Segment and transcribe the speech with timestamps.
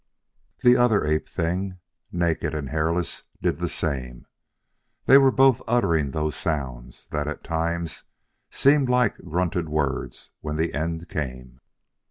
[0.63, 1.77] The other ape thing,
[2.11, 4.25] naked and hairless, did the same.
[5.05, 8.05] They were both uttering those sounds, that at times
[8.49, 11.61] seemed almost like grunted words, when the end came.